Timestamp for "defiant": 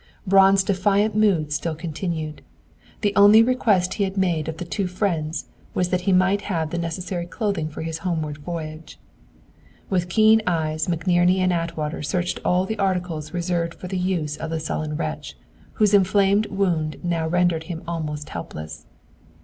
0.63-1.13